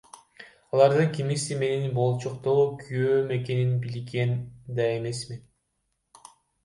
[0.77, 4.35] Алардын кимиси менин болочокогу күйөөм экенин билген
[4.81, 5.47] да эмесмин.